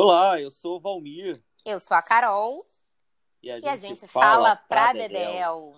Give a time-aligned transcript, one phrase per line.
[0.00, 1.42] Olá, eu sou o Valmir.
[1.64, 2.64] Eu sou a Carol.
[3.42, 5.74] E a gente, E a gente fala pra Dedéu.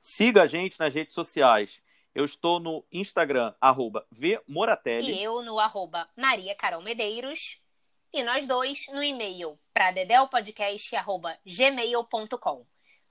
[0.00, 1.82] Siga a gente nas redes sociais.
[2.14, 5.12] Eu estou no Instagram, arroba vmoratelli.
[5.12, 7.60] E eu no arroba Maria Carol Medeiros.
[8.14, 12.69] E nós dois no e-mail pradedelpodcast.gmail.com.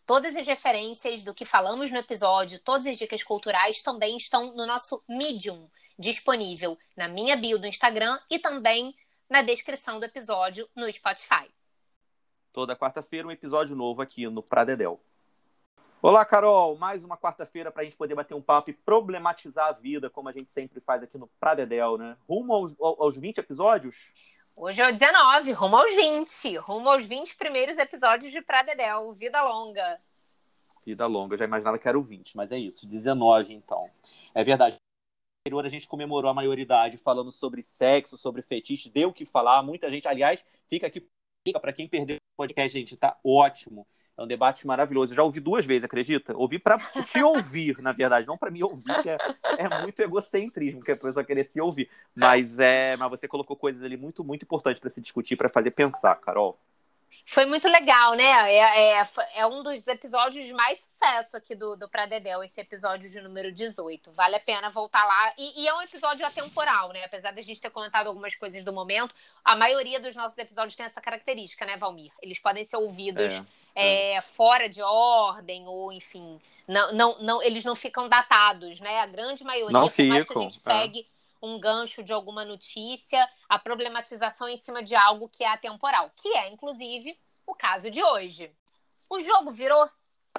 [0.10, 4.66] Todas as referências do que falamos no episódio, todas as dicas culturais também estão no
[4.66, 8.96] nosso Medium, disponível na minha bio do Instagram e também
[9.30, 11.48] na descrição do episódio no Spotify.
[12.52, 15.00] Toda quarta-feira um episódio novo aqui no Pradedel.
[16.02, 16.76] Olá, Carol.
[16.76, 20.28] Mais uma quarta-feira para a gente poder bater um papo e problematizar a vida, como
[20.28, 22.18] a gente sempre faz aqui no Pradedel, né?
[22.28, 24.12] Rumo aos, aos 20 episódios?
[24.58, 26.58] Hoje é o 19, rumo aos 20.
[26.58, 29.14] Rumo aos 20 primeiros episódios de Pradedel.
[29.14, 29.98] Vida longa.
[30.86, 33.90] Vida longa, eu já imaginava que era o 20, mas é isso, 19 então.
[34.34, 34.78] É verdade.
[35.46, 39.64] Anterior a gente comemorou a maioridade falando sobre sexo, sobre fetiche, deu o que falar.
[39.64, 41.08] Muita gente, aliás, fica aqui
[41.62, 43.88] para quem perdeu o podcast, gente, tá ótimo.
[44.20, 45.14] É um debate maravilhoso.
[45.14, 46.36] Eu já ouvi duas vezes, acredita?
[46.36, 49.18] Ouvi para te ouvir, na verdade, não para me ouvir, que é,
[49.58, 51.90] é, muito egocentrismo que a pessoa querer se ouvir.
[52.14, 55.72] Mas é, mas você colocou coisas ali muito, muito importantes para se discutir, para fazer
[55.72, 56.60] pensar, Carol.
[57.26, 58.24] Foi muito legal, né?
[58.52, 63.10] É, é, é, um dos episódios de mais sucesso aqui do, do Pradedel, esse episódio
[63.10, 64.12] de número 18.
[64.12, 65.34] Vale a pena voltar lá.
[65.38, 67.04] E, e, é um episódio atemporal, né?
[67.06, 69.14] Apesar da gente ter comentado algumas coisas do momento,
[69.46, 72.12] a maioria dos nossos episódios tem essa característica, né, Valmir?
[72.22, 73.46] Eles podem ser ouvidos é,
[73.82, 74.22] é.
[74.22, 79.00] fora de ordem, ou enfim, não, não, não, eles não ficam datados, né?
[79.00, 81.08] A grande maioria, não por ficam, mais que a gente pegue
[81.42, 86.30] um gancho de alguma notícia, a problematização em cima de algo que é atemporal, que
[86.30, 88.52] é, inclusive, o caso de hoje.
[89.10, 89.90] O jogo virou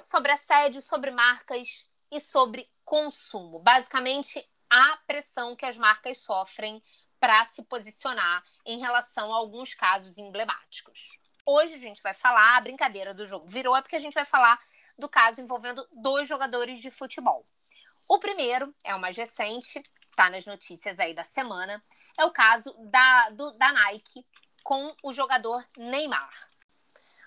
[0.02, 3.58] sobre assédio, sobre marcas e sobre consumo.
[3.62, 6.82] Basicamente, a pressão que as marcas sofrem
[7.18, 11.18] para se posicionar em relação a alguns casos emblemáticos.
[11.52, 14.24] Hoje a gente vai falar, a brincadeira do jogo virou é porque a gente vai
[14.24, 14.56] falar
[14.96, 17.44] do caso envolvendo dois jogadores de futebol.
[18.08, 21.82] O primeiro é o mais recente, está nas notícias aí da semana,
[22.16, 24.24] é o caso da, do, da Nike
[24.62, 26.48] com o jogador Neymar.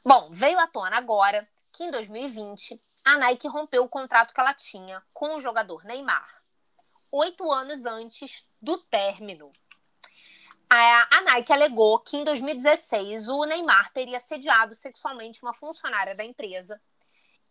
[0.05, 1.45] Bom, veio à tona agora
[1.75, 6.33] que em 2020 a Nike rompeu o contrato que ela tinha com o jogador Neymar,
[7.11, 9.51] oito anos antes do término.
[10.75, 16.81] A, Nike alegou que em 2016 o Neymar teria sediado sexualmente uma funcionária da empresa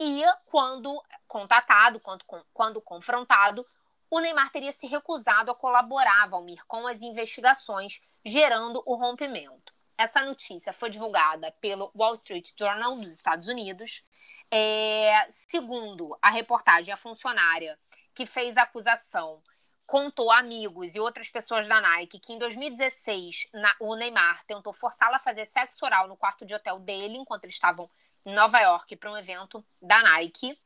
[0.01, 3.63] e, quando contatado, quando, quando confrontado,
[4.11, 9.73] o Neymar teria se recusado a colaborar, Valmir, com as investigações, gerando o rompimento.
[9.97, 14.05] Essa notícia foi divulgada pelo Wall Street Journal dos Estados Unidos.
[14.51, 17.79] É, segundo a reportagem, a funcionária
[18.17, 19.41] que fez a acusação
[19.87, 24.73] contou a amigos e outras pessoas da Nike que em 2016 na, o Neymar tentou
[24.73, 27.89] forçá-la a fazer sexo oral no quarto de hotel dele enquanto eles estavam
[28.25, 30.57] em Nova York para um evento da Nike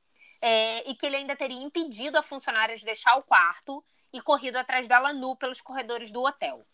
[0.43, 4.57] é, e que ele ainda teria impedido a funcionária de deixar o quarto e corrido
[4.57, 6.65] atrás dela nu pelos corredores do hotel.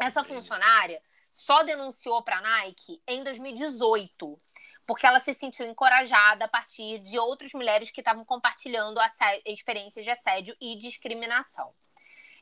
[0.00, 1.00] Essa funcionária
[1.32, 4.38] só denunciou para a Nike em 2018,
[4.86, 9.00] porque ela se sentiu encorajada a partir de outras mulheres que estavam compartilhando
[9.46, 11.70] experiências de assédio e discriminação.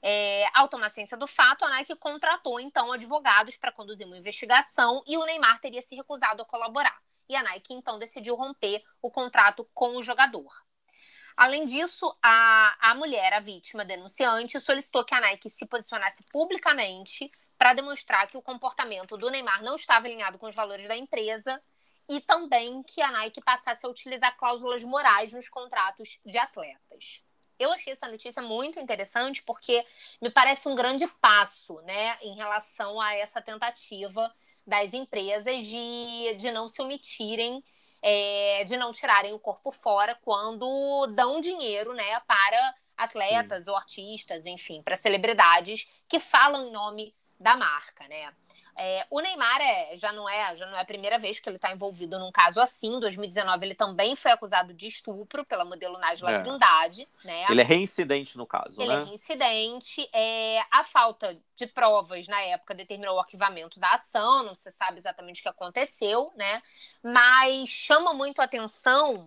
[0.04, 5.02] É, ao tomar ciência do fato, a Nike contratou então advogados para conduzir uma investigação
[5.06, 6.98] e o Neymar teria se recusado a colaborar
[7.28, 10.50] e a Nike então decidiu romper o contrato com o jogador.
[11.36, 17.30] Além disso, a, a mulher, a vítima denunciante, solicitou que a Nike se posicionasse publicamente
[17.56, 21.60] para demonstrar que o comportamento do Neymar não estava alinhado com os valores da empresa
[22.08, 27.22] e também que a Nike passasse a utilizar cláusulas morais nos contratos de atletas.
[27.58, 29.86] Eu achei essa notícia muito interessante porque
[30.20, 34.34] me parece um grande passo né, em relação a essa tentativa
[34.66, 37.62] das empresas de, de não se omitirem,
[38.00, 43.70] é, de não tirarem o corpo fora quando dão dinheiro né, para atletas Sim.
[43.70, 48.32] ou artistas, enfim, para celebridades que falam em nome da marca, né?
[48.76, 51.56] É, o Neymar é, já, não é, já não é a primeira vez que ele
[51.56, 52.94] está envolvido num caso assim.
[52.94, 56.38] Em 2019, ele também foi acusado de estupro pela modelo Nájila é.
[56.38, 57.08] Trindade.
[57.24, 57.44] Né?
[57.50, 58.94] Ele é reincidente no caso, ele né?
[58.94, 60.08] Ele é reincidente.
[60.12, 64.42] É, a falta de provas na época determinou o arquivamento da ação.
[64.42, 66.62] Não se sabe exatamente o que aconteceu, né?
[67.02, 69.22] Mas chama muito a atenção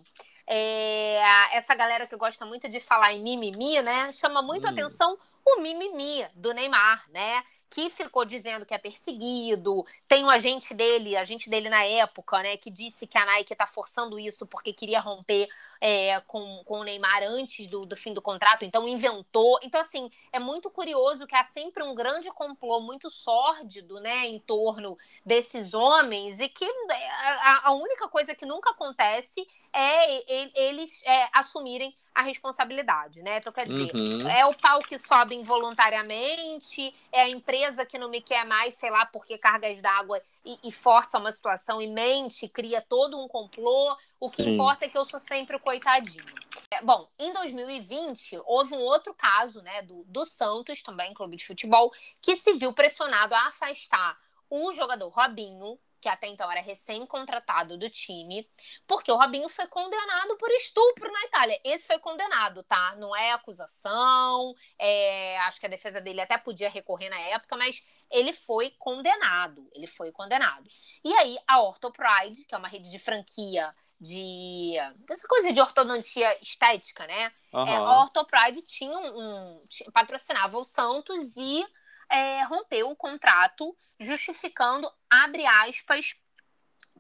[0.48, 1.20] é,
[1.54, 4.12] essa galera que gosta muito de falar em mimimi, né?
[4.12, 4.70] Chama muito hum.
[4.70, 7.44] atenção o mimimi do Neymar, né?
[7.76, 9.86] Que ficou dizendo que é perseguido.
[10.08, 13.68] Tem o agente dele, agente dele na época, né, que disse que a Nike está
[13.68, 15.46] forçando isso porque queria romper
[15.82, 19.60] é, com, com o Neymar antes do, do fim do contrato, então inventou.
[19.62, 24.40] Então, assim, é muito curioso que há sempre um grande complô muito sórdido, né, em
[24.40, 29.46] torno desses homens e que é, a, a única coisa que nunca acontece
[29.76, 33.40] é eles é, assumirem a responsabilidade, né?
[33.40, 34.30] Então, quer dizer, uhum.
[34.30, 38.90] é o pau que sobe involuntariamente, é a empresa que não me quer mais, sei
[38.90, 43.98] lá, porque cargas d'água e, e, força uma situação e mente, cria todo um complô.
[44.18, 44.54] O que Sim.
[44.54, 46.24] importa é que eu sou sempre o coitadinho.
[46.72, 51.46] É, bom, em 2020, houve um outro caso, né, do, do Santos, também clube de
[51.46, 54.16] futebol, que se viu pressionado a afastar
[54.50, 58.48] o jogador Robinho, que até então era recém-contratado do time,
[58.86, 61.60] porque o Robinho foi condenado por estupro na Itália.
[61.64, 62.96] Esse foi condenado, tá?
[62.98, 65.36] Não é acusação, é...
[65.40, 69.68] acho que a defesa dele até podia recorrer na época, mas ele foi condenado.
[69.74, 70.70] Ele foi condenado.
[71.04, 73.68] E aí, a Ortho Pride, que é uma rede de franquia
[74.00, 74.76] de
[75.10, 77.32] essa coisa de ortodontia estética, né?
[77.52, 77.68] Uhum.
[77.68, 81.66] É, a Ortho Pride tinha um, um, patrocinava o Santos e
[82.10, 86.16] é, rompeu o contrato, justificando, abre aspas,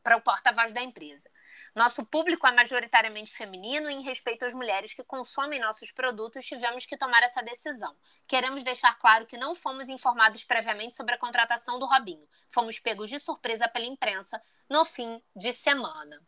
[0.06, 1.28] para o porta-voz da empresa.
[1.74, 6.86] Nosso público é majoritariamente feminino e, em respeito às mulheres que consomem nossos produtos, tivemos
[6.86, 7.96] que tomar essa decisão.
[8.28, 12.28] Queremos deixar claro que não fomos informados previamente sobre a contratação do Robinho.
[12.48, 16.22] Fomos pegos de surpresa pela imprensa no fim de semana.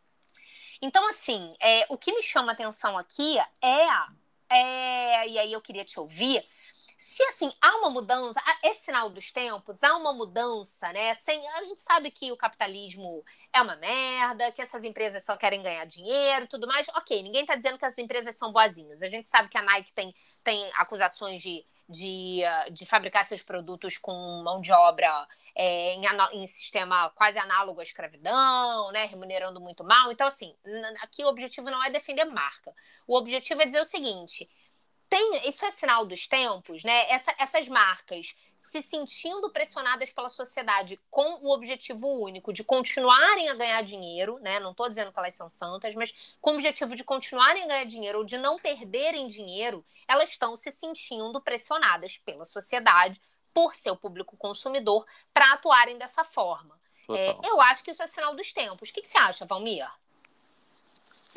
[0.82, 3.86] Então, assim, é, o que me chama atenção aqui é,
[4.50, 6.44] é, e aí eu queria te ouvir,
[6.98, 11.14] se assim, há uma mudança, é sinal dos tempos, há uma mudança, né?
[11.14, 15.62] Sem, a gente sabe que o capitalismo é uma merda, que essas empresas só querem
[15.62, 16.88] ganhar dinheiro tudo mais.
[16.96, 19.00] Ok, ninguém está dizendo que as empresas são boazinhas.
[19.00, 20.12] A gente sabe que a Nike tem,
[20.42, 22.42] tem acusações de, de,
[22.72, 26.02] de fabricar seus produtos com mão de obra é, em,
[26.32, 30.10] em, sistema quase análogo à escravidão, né, remunerando muito mal.
[30.10, 30.52] Então, assim,
[31.00, 32.74] aqui o objetivo não é defender marca.
[33.06, 34.50] O objetivo é dizer o seguinte:
[35.08, 37.10] tem, isso é sinal dos tempos, né?
[37.10, 43.54] Essa, essas marcas se sentindo pressionadas pela sociedade com o objetivo único de continuarem a
[43.54, 44.60] ganhar dinheiro, né?
[44.60, 47.84] Não estou dizendo que elas são santas, mas com o objetivo de continuarem a ganhar
[47.84, 53.20] dinheiro ou de não perderem dinheiro, elas estão se sentindo pressionadas pela sociedade,
[53.54, 56.78] por seu público consumidor, para atuarem dessa forma.
[57.10, 58.90] É, eu acho que isso é sinal dos tempos.
[58.90, 59.88] O que, que você acha, Valmir?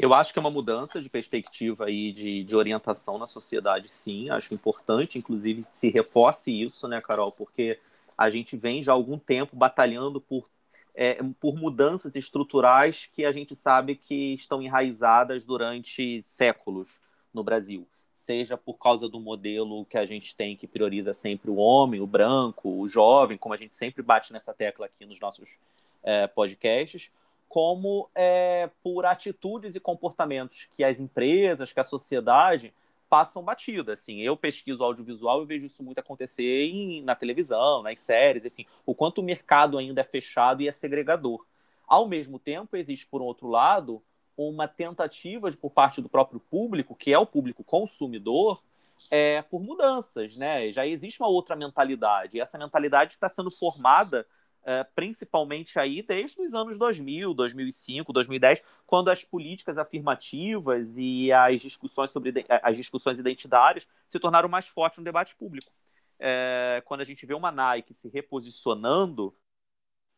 [0.02, 4.32] Eu acho que é uma mudança de perspectiva e de, de orientação na sociedade, sim.
[4.32, 7.32] Acho importante, inclusive, se reforce isso, né, Carol?
[7.32, 7.78] Porque
[8.18, 10.50] a gente vem já há algum tempo batalhando por,
[10.96, 17.00] é, por mudanças estruturais que a gente sabe que estão enraizadas durante séculos
[17.32, 17.88] no Brasil.
[18.12, 22.08] Seja por causa do modelo que a gente tem que prioriza sempre o homem, o
[22.08, 25.60] branco, o jovem, como a gente sempre bate nessa tecla aqui nos nossos
[26.02, 27.12] é, podcasts,
[27.52, 32.74] como é, por atitudes e comportamentos que as empresas, que a sociedade
[33.10, 33.92] passam batida.
[33.92, 38.66] Assim, eu pesquiso audiovisual e vejo isso muito acontecer em, na televisão, nas séries, enfim,
[38.86, 41.46] o quanto o mercado ainda é fechado e é segregador.
[41.86, 44.02] Ao mesmo tempo, existe, por outro lado,
[44.38, 48.64] uma tentativa de, por parte do próprio público, que é o público consumidor,
[49.12, 50.72] é, por mudanças, né?
[50.72, 54.26] Já existe uma outra mentalidade, e essa mentalidade está sendo formada
[54.64, 61.62] é, principalmente aí desde os anos 2000, 2005, 2010, quando as políticas afirmativas e as
[61.62, 65.72] discussões sobre as discussões identitárias se tornaram mais fortes no debate público.
[66.20, 69.36] É, quando a gente vê uma Nike se reposicionando,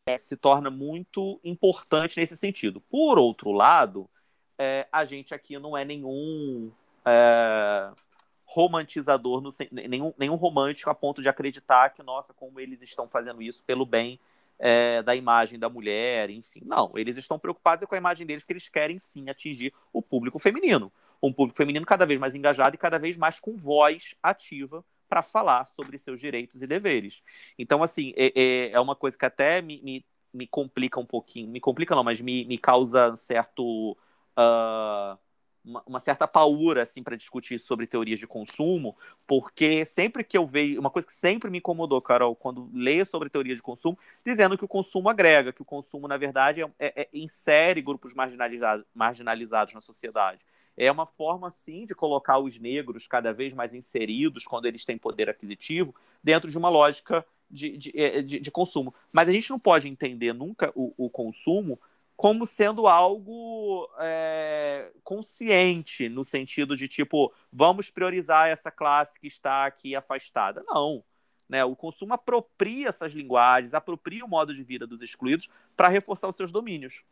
[0.06, 2.80] é, se torna muito importante nesse sentido.
[2.82, 4.08] Por outro lado,
[4.92, 6.70] a gente aqui não é nenhum
[8.44, 13.42] romantizador, no, nenhum, nenhum romântico a ponto de acreditar que, nossa, como eles estão fazendo
[13.42, 14.20] isso pelo bem
[14.66, 16.62] é, da imagem da mulher, enfim.
[16.64, 20.38] Não, eles estão preocupados com a imagem deles, que eles querem sim atingir o público
[20.38, 20.90] feminino.
[21.22, 25.20] Um público feminino cada vez mais engajado e cada vez mais com voz ativa para
[25.20, 27.22] falar sobre seus direitos e deveres.
[27.58, 31.52] Então, assim, é, é, é uma coisa que até me, me, me, complica um pouquinho.
[31.52, 33.92] Me complica não, mas me, me causa um certo.
[34.32, 35.18] Uh,
[35.64, 40.46] uma, uma certa paura assim para discutir sobre teorias de consumo, porque sempre que eu
[40.46, 44.58] vejo uma coisa que sempre me incomodou, Carol, quando leio sobre teoria de consumo, dizendo
[44.58, 48.84] que o consumo agrega, que o consumo na verdade é, é, é, insere grupos marginalizados,
[48.94, 50.40] marginalizados na sociedade.
[50.76, 54.98] É uma forma, sim, de colocar os negros cada vez mais inseridos, quando eles têm
[54.98, 58.92] poder aquisitivo, dentro de uma lógica de, de, é, de, de consumo.
[59.12, 61.78] Mas a gente não pode entender nunca o, o consumo
[62.16, 63.32] como sendo algo
[63.98, 70.64] é, consciente, no sentido de tipo, vamos priorizar essa classe que está aqui afastada.
[70.66, 71.02] Não.
[71.48, 71.64] Né?
[71.64, 76.36] O consumo apropria essas linguagens, apropria o modo de vida dos excluídos para reforçar os
[76.36, 77.04] seus domínios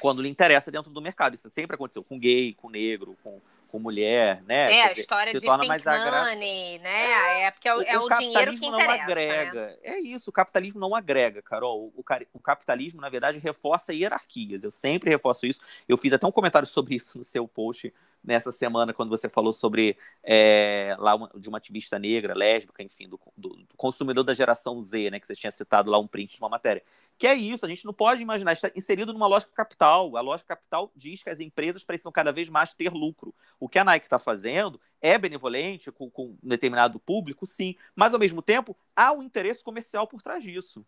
[0.00, 1.34] quando lhe interessa dentro do mercado.
[1.34, 3.40] Isso sempre aconteceu com gay, com negro, com,
[3.72, 4.70] com mulher, né?
[4.70, 7.06] É, a história de pink mais money, né?
[7.06, 9.66] É, é porque é o, é o, o dinheiro que interessa, não agrega.
[9.68, 9.76] Né?
[9.82, 11.90] É isso, o capitalismo não agrega, Carol.
[11.96, 14.62] O, o, capitalismo, na verdade, reforça hierarquias.
[14.62, 15.58] Eu sempre reforço isso.
[15.88, 17.90] Eu fiz até um comentário sobre isso no seu post
[18.22, 23.08] nessa semana, quando você falou sobre é, lá uma, de uma ativista negra, lésbica, enfim,
[23.08, 25.18] do, do, do, consumidor da geração Z, né?
[25.18, 26.84] Que você tinha citado lá um print de uma matéria.
[27.22, 30.16] Que é isso, a gente não pode imaginar, está inserido numa lógica capital.
[30.16, 33.32] A lógica capital diz que as empresas precisam cada vez mais ter lucro.
[33.60, 38.12] O que a Nike está fazendo é benevolente com, com um determinado público, sim, mas
[38.12, 40.84] ao mesmo tempo há um interesse comercial por trás disso.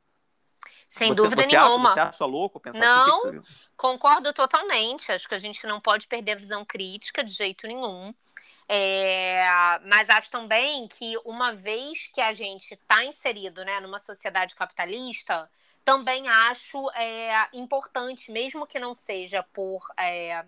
[0.89, 1.91] Sem você, dúvida você nenhuma.
[1.91, 5.13] Acha, você acha louco pensar Não, assim, que concordo totalmente.
[5.13, 8.13] Acho que a gente não pode perder a visão crítica de jeito nenhum.
[8.69, 14.57] É, mas acho também que uma vez que a gente está inserido né, numa sociedade
[14.57, 15.49] capitalista,
[15.85, 20.45] também acho é, importante, mesmo que não seja por, é,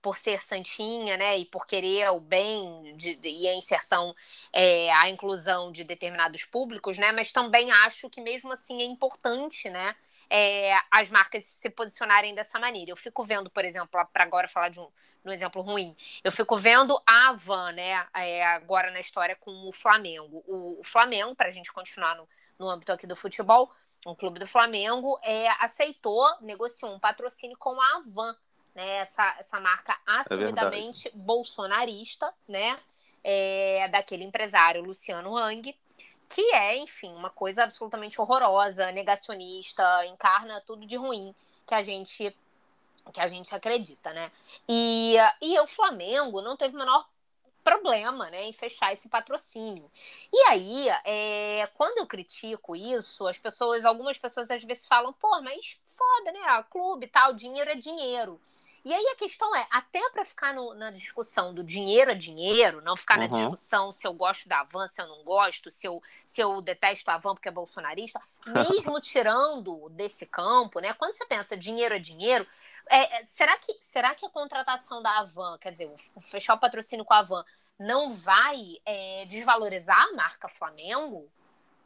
[0.00, 4.14] por ser santinha, né, e por querer o bem de, de, e a inserção,
[4.52, 9.68] é, a inclusão de determinados públicos, né, mas também acho que mesmo assim é importante,
[9.68, 9.94] né,
[10.30, 12.90] é, as marcas se posicionarem dessa maneira.
[12.90, 14.88] Eu fico vendo, por exemplo, para agora falar de um,
[15.24, 15.94] um exemplo ruim,
[16.24, 20.42] eu fico vendo a Avan, né, é, agora na história com o Flamengo.
[20.46, 22.26] O, o Flamengo, para a gente continuar no,
[22.58, 23.70] no âmbito aqui do futebol,
[24.04, 28.36] o clube do Flamengo é, aceitou, negociou um patrocínio com a Avan,
[28.74, 28.96] né?
[28.96, 32.78] Essa, essa marca é assumidamente é bolsonarista, né?
[33.22, 35.76] É, daquele empresário Luciano Hang,
[36.28, 41.34] que é, enfim, uma coisa absolutamente horrorosa, negacionista, encarna tudo de ruim
[41.66, 42.34] que a gente
[43.12, 44.30] que a gente acredita, né?
[44.68, 47.08] E, e o Flamengo não teve o menor
[47.70, 49.88] problema né, em fechar esse patrocínio.
[50.32, 55.40] E aí, é, quando eu critico isso, as pessoas, algumas pessoas às vezes falam, pô,
[55.40, 56.40] mas foda, né?
[56.70, 58.40] Clube tal, dinheiro é dinheiro.
[58.82, 62.80] E aí a questão é, até para ficar no, na discussão do dinheiro é dinheiro,
[62.80, 63.28] não ficar uhum.
[63.28, 66.62] na discussão se eu gosto da Van, se eu não gosto, se eu, se eu
[66.62, 70.94] detesto a Van porque é bolsonarista, mesmo tirando desse campo, né?
[70.94, 72.46] Quando você pensa dinheiro é dinheiro,
[72.90, 75.88] é, é, será, que, será que a contratação da Avan, quer dizer,
[76.20, 77.44] fechar o patrocínio com a Avan,
[77.78, 81.30] não vai é, desvalorizar a marca Flamengo?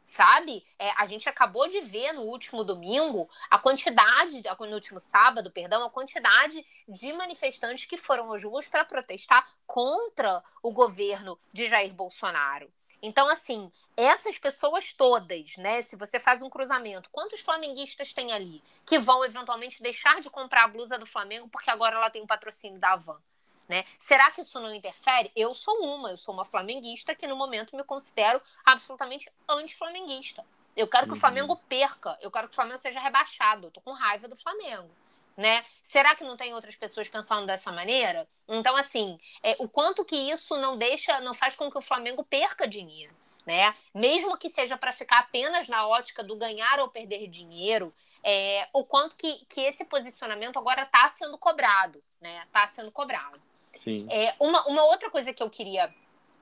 [0.03, 0.65] Sabe?
[0.77, 5.83] É, a gente acabou de ver no último domingo a quantidade, no último sábado, perdão,
[5.83, 11.93] a quantidade de manifestantes que foram às ruas para protestar contra o governo de Jair
[11.93, 12.71] Bolsonaro.
[13.05, 15.83] Então, assim, essas pessoas todas, né?
[15.83, 20.63] Se você faz um cruzamento, quantos flamenguistas tem ali que vão eventualmente deixar de comprar
[20.63, 23.21] a blusa do Flamengo porque agora ela tem um patrocínio da Avan?
[23.69, 23.85] Né?
[23.99, 25.31] Será que isso não interfere?
[25.35, 30.43] Eu sou uma, eu sou uma flamenguista que no momento me considero absolutamente anti-flamenguista.
[30.75, 31.17] Eu quero que uhum.
[31.17, 34.35] o Flamengo perca, eu quero que o Flamengo seja rebaixado, eu tô com raiva do
[34.35, 34.89] Flamengo
[35.35, 35.65] né?
[35.83, 38.27] Será que não tem outras pessoas pensando dessa maneira?
[38.47, 42.23] Então, assim, é, o quanto que isso não deixa, não faz com que o Flamengo
[42.23, 43.13] perca dinheiro,
[43.45, 43.75] né?
[43.93, 48.83] Mesmo que seja para ficar apenas na ótica do ganhar ou perder dinheiro, é, o
[48.83, 52.43] quanto que, que esse posicionamento agora está sendo cobrado, né?
[52.45, 53.39] Está sendo cobrado.
[53.73, 54.07] Sim.
[54.09, 55.93] É, uma, uma outra coisa que eu queria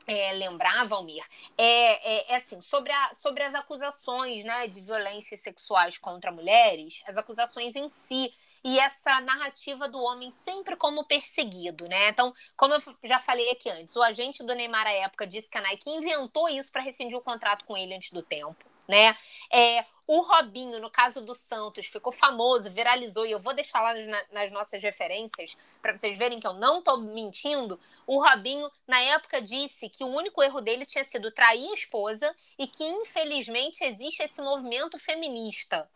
[0.07, 1.23] é, lembrar, Valmir,
[1.57, 7.01] é, é, é, assim, sobre, a, sobre as acusações né, de violências sexuais contra mulheres,
[7.07, 8.33] as acusações em si,
[8.63, 12.10] e essa narrativa do homem sempre como perseguido, né?
[12.10, 15.58] Então, como eu já falei aqui antes, o agente do Neymar à época disse que
[15.58, 19.17] a Nike inventou isso para rescindir o contrato com ele antes do tempo, né?
[19.51, 23.93] É, o Robinho, no caso do Santos, ficou famoso, viralizou, e eu vou deixar lá
[23.93, 27.79] nas, nas nossas referências para vocês verem que eu não estou mentindo.
[28.08, 32.34] O Robinho, na época, disse que o único erro dele tinha sido trair a esposa
[32.58, 35.89] e que, infelizmente, existe esse movimento feminista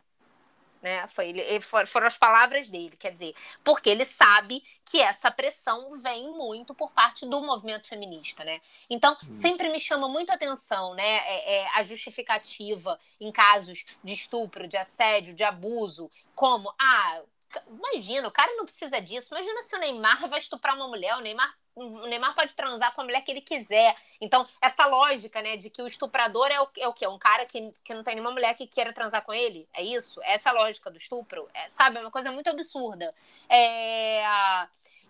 [0.81, 1.07] né?
[1.07, 6.29] Foi, ele, foram as palavras dele, quer dizer, porque ele sabe que essa pressão vem
[6.31, 8.59] muito por parte do movimento feminista, né?
[8.89, 9.33] Então, hum.
[9.33, 11.03] sempre me chama muito atenção, né?
[11.03, 17.21] É, é, a justificativa em casos de estupro, de assédio, de abuso, como, ah,
[17.67, 19.33] imagina, o cara não precisa disso.
[19.33, 23.01] Imagina se o Neymar vai estuprar uma mulher, o Neymar o Neymar pode transar com
[23.01, 23.95] a mulher que ele quiser.
[24.19, 27.07] Então, essa lógica, né, de que o estuprador é o, é o quê?
[27.07, 29.67] Um cara que, que não tem nenhuma mulher que queira transar com ele?
[29.73, 30.19] É isso?
[30.23, 31.47] Essa é a lógica do estupro?
[31.53, 31.97] É, sabe?
[31.97, 33.13] É uma coisa muito absurda.
[33.47, 34.23] É.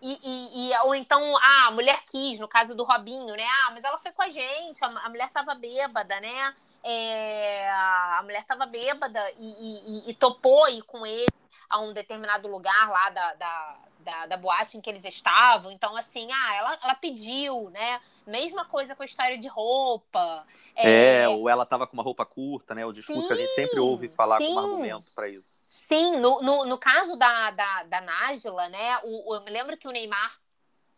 [0.00, 3.46] E, e, e, ou então, ah, a mulher quis, no caso do Robinho, né?
[3.46, 6.54] Ah, mas ela foi com a gente, a, a mulher tava bêbada, né?
[6.84, 11.26] É, a mulher tava bêbada e, e, e, topou ir com ele
[11.70, 15.70] a um determinado lugar lá da, da da, da boate em que eles estavam.
[15.70, 18.00] Então, assim, ah, ela, ela pediu, né?
[18.26, 20.46] Mesma coisa com a história de roupa.
[20.74, 22.84] É, é ou ela tava com uma roupa curta, né?
[22.84, 25.60] O discurso sim, que a gente sempre ouve falar sim, como argumento para isso.
[25.66, 28.98] Sim, no, no, no, caso da, da, da Nájila, né?
[29.04, 30.34] O, eu me lembro que o Neymar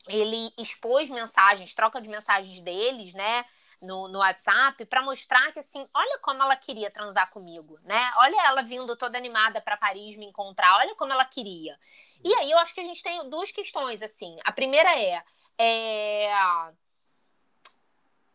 [0.08, 3.44] ele expôs mensagens, troca de mensagens deles, né?
[3.82, 8.12] No, no WhatsApp para mostrar que assim, olha como ela queria transar comigo, né?
[8.18, 11.78] Olha ela vindo toda animada para Paris me encontrar, olha como ela queria.
[12.22, 14.36] E aí eu acho que a gente tem duas questões assim.
[14.44, 15.22] A primeira é,
[15.58, 16.30] é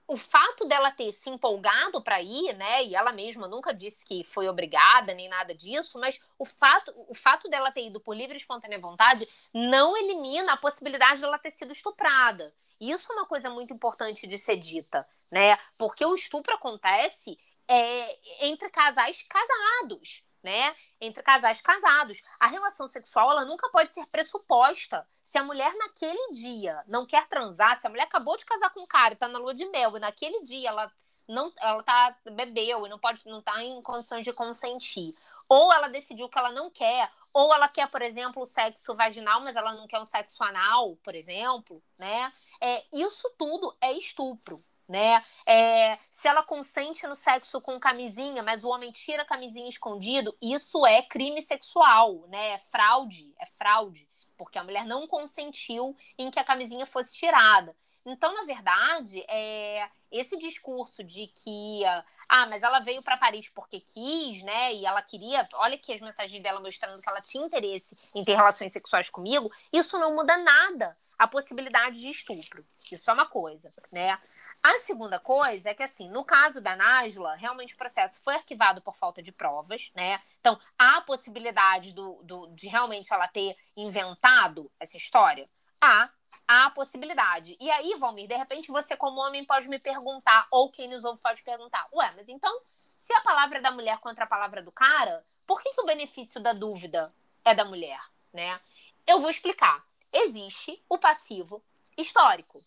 [0.08, 2.84] o fato dela ter se empolgado para ir, né?
[2.84, 7.14] E ela mesma nunca disse que foi obrigada nem nada disso, mas o fato, o
[7.16, 11.52] fato dela ter ido por livre e espontânea vontade não elimina a possibilidade dela ter
[11.52, 12.54] sido estuprada.
[12.80, 15.58] Isso é uma coisa muito importante de ser dita, né?
[15.78, 20.76] Porque o estupro acontece é, entre casais casados, né?
[21.02, 22.22] Entre casais casados.
[22.40, 27.28] A relação sexual ela nunca pode ser pressuposta se a mulher naquele dia não quer
[27.28, 29.66] transar, se a mulher acabou de casar com um cara e tá na lua de
[29.66, 30.90] mel, e naquele dia ela
[31.28, 35.16] não ela tá bebeu e não pode não tá em condições de consentir.
[35.50, 39.42] Ou ela decidiu que ela não quer, ou ela quer, por exemplo, o sexo vaginal,
[39.42, 42.32] mas ela não quer um sexo anal, por exemplo, né?
[42.62, 45.26] É, isso tudo é estupro, né?
[45.48, 50.38] É, se ela consente no sexo com camisinha, mas o homem tira a camisinha escondido,
[50.40, 52.52] isso é crime sexual, né?
[52.52, 57.76] É fraude, é fraude porque a mulher não consentiu em que a camisinha fosse tirada.
[58.06, 61.84] Então, na verdade, é, esse discurso de que,
[62.30, 64.74] ah, mas ela veio para Paris porque quis, né?
[64.74, 68.36] E ela queria, olha aqui as mensagens dela mostrando que ela tinha interesse em ter
[68.36, 72.64] relações sexuais comigo, isso não muda nada a possibilidade de estupro.
[72.92, 74.18] Isso é uma coisa, né?
[74.66, 78.82] A segunda coisa é que, assim, no caso da Nájula, realmente o processo foi arquivado
[78.82, 80.20] por falta de provas, né?
[80.40, 85.48] Então, há a possibilidade do, do, de realmente ela ter inventado essa história?
[85.80, 86.10] Há,
[86.48, 87.56] há a possibilidade.
[87.60, 91.22] E aí, Valmir, de repente você, como homem, pode me perguntar, ou quem nos ouve
[91.22, 94.72] pode perguntar, ué, mas então, se a palavra é da mulher contra a palavra do
[94.72, 97.08] cara, por que, que o benefício da dúvida
[97.44, 98.02] é da mulher,
[98.34, 98.60] né?
[99.06, 99.84] Eu vou explicar.
[100.12, 101.64] Existe o passivo
[101.96, 102.60] histórico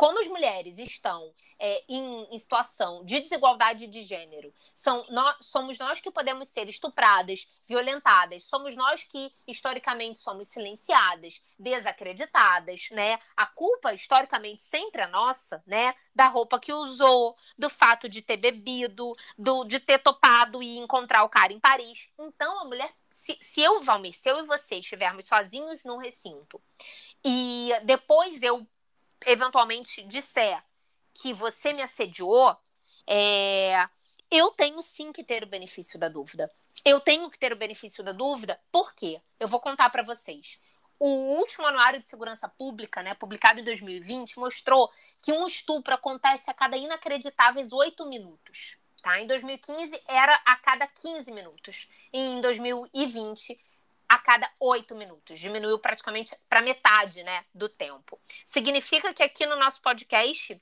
[0.00, 5.78] como as mulheres estão é, em, em, situação de desigualdade de gênero, são nós, somos
[5.78, 13.18] nós que podemos ser estupradas, violentadas, somos nós que historicamente somos silenciadas, desacreditadas, né?
[13.36, 15.94] A culpa historicamente sempre é nossa, né?
[16.14, 21.24] Da roupa que usou, do fato de ter bebido, do, de ter topado e encontrar
[21.24, 22.10] o cara em Paris.
[22.18, 26.58] Então a mulher se, se, eu, Valmir, se eu e você estivermos sozinhos num recinto
[27.22, 28.62] e depois eu
[29.26, 30.62] eventualmente disser
[31.12, 32.56] que você me assediou,
[33.06, 33.88] é,
[34.30, 36.50] eu tenho sim que ter o benefício da dúvida.
[36.84, 39.20] Eu tenho que ter o benefício da dúvida, por quê?
[39.38, 40.60] Eu vou contar para vocês.
[40.98, 44.90] O último Anuário de Segurança Pública, né, publicado em 2020, mostrou
[45.22, 48.76] que um estupro acontece a cada inacreditáveis oito minutos.
[49.02, 49.18] Tá?
[49.18, 51.88] Em 2015 era a cada 15 minutos.
[52.12, 53.58] E em 2020
[54.10, 55.38] a cada oito minutos.
[55.38, 58.20] Diminuiu praticamente para metade né, do tempo.
[58.44, 60.60] Significa que aqui no nosso podcast,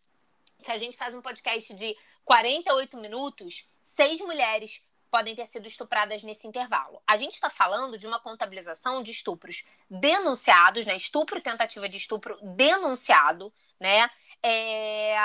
[0.58, 6.22] se a gente faz um podcast de 48 minutos, seis mulheres podem ter sido estupradas
[6.22, 7.02] nesse intervalo.
[7.06, 10.94] A gente está falando de uma contabilização de estupros denunciados, né?
[10.94, 14.10] Estupro, tentativa de estupro denunciado, né?
[14.42, 15.16] É...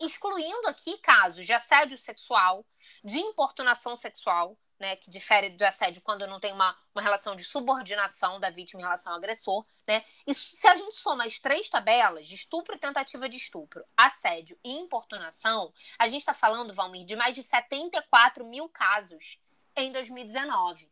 [0.00, 2.64] Excluindo aqui casos de assédio sexual,
[3.04, 7.42] de importunação sexual, né, que difere de assédio quando não tem uma, uma relação de
[7.42, 10.04] subordinação da vítima em relação ao agressor, né?
[10.26, 14.58] E se a gente soma as três tabelas de estupro e tentativa de estupro, assédio
[14.62, 19.38] e importunação, a gente está falando, Valmir, de mais de 74 mil casos
[19.74, 20.90] em 2019.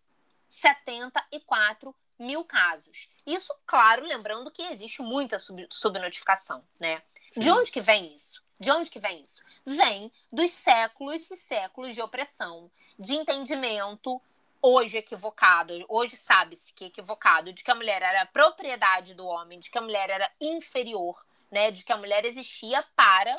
[0.48, 3.10] 74 mil casos.
[3.26, 7.02] Isso, claro, lembrando que existe muita sub subnotificação, né?
[7.30, 7.40] Sim.
[7.40, 8.41] De onde que vem isso?
[8.62, 9.42] De onde que vem isso?
[9.66, 14.22] Vem dos séculos e séculos de opressão, de entendimento
[14.62, 19.68] hoje equivocado, hoje sabe-se que equivocado, de que a mulher era propriedade do homem, de
[19.68, 21.20] que a mulher era inferior,
[21.50, 21.72] né?
[21.72, 23.36] De que a mulher existia para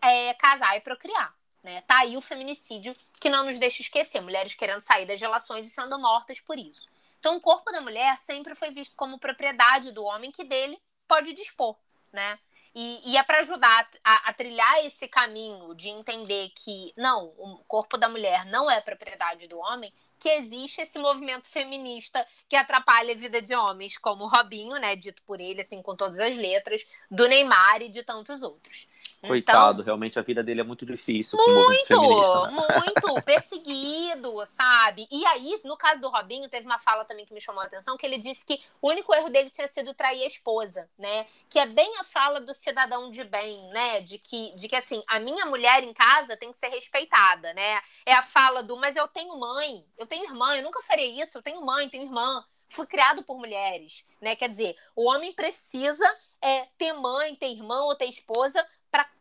[0.00, 1.34] é, casar e procriar.
[1.60, 1.80] Né?
[1.80, 5.70] Tá aí o feminicídio que não nos deixa esquecer, mulheres querendo sair das relações e
[5.70, 6.88] sendo mortas por isso.
[7.18, 11.32] Então, o corpo da mulher sempre foi visto como propriedade do homem que dele pode
[11.32, 11.76] dispor,
[12.12, 12.38] né?
[12.74, 17.64] E, e é para ajudar a, a, trilhar esse caminho de entender que, não, o
[17.66, 23.14] corpo da mulher não é propriedade do homem, que existe esse movimento feminista que atrapalha
[23.14, 26.36] a vida de homens, como o Robinho, né, dito por ele, assim, com todas as
[26.36, 28.86] letras, do Neymar e de tantos outros.
[29.26, 31.36] Coitado, então, realmente a vida dele é muito difícil.
[31.38, 32.52] Muito, né?
[32.52, 35.08] muito perseguido, sabe?
[35.10, 37.96] E aí, no caso do Robinho, teve uma fala também que me chamou a atenção,
[37.96, 41.26] que ele disse que o único erro dele tinha sido trair a esposa, né?
[41.50, 44.00] Que é bem a fala do cidadão de bem, né?
[44.00, 47.80] De que, de que assim, a minha mulher em casa tem que ser respeitada, né?
[48.06, 51.36] É a fala do, mas eu tenho mãe, eu tenho irmã, eu nunca faria isso,
[51.36, 54.36] eu tenho mãe, tenho irmã fui criado por mulheres, né?
[54.36, 56.04] Quer dizer, o homem precisa
[56.40, 58.64] é, ter mãe, ter irmão ou ter esposa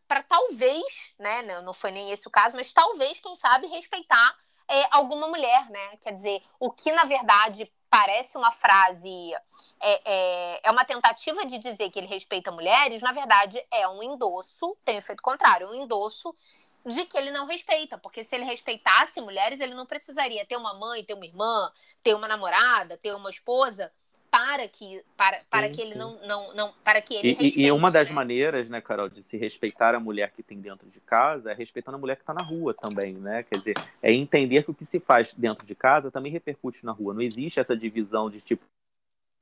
[0.07, 1.41] para talvez, né?
[1.61, 4.35] Não foi nem esse o caso, mas talvez, quem sabe, respeitar
[4.67, 5.97] é, alguma mulher, né?
[5.97, 9.33] Quer dizer, o que na verdade parece uma frase,
[9.79, 14.03] é, é, é, uma tentativa de dizer que ele respeita mulheres, na verdade é um
[14.03, 16.35] endosso, tem efeito contrário, um endosso
[16.85, 20.73] de que ele não respeita, porque se ele respeitasse mulheres, ele não precisaria ter uma
[20.73, 21.71] mãe, ter uma irmã,
[22.03, 23.91] ter uma namorada, ter uma esposa
[24.37, 25.97] para que para, para sim, que ele sim.
[25.97, 28.13] não, não não para que ele e, respeite, e uma das né?
[28.13, 31.97] maneiras né Carol de se respeitar a mulher que tem dentro de casa é respeitando
[31.97, 34.85] a mulher que está na rua também né quer dizer é entender que o que
[34.85, 38.63] se faz dentro de casa também repercute na rua não existe essa divisão de tipo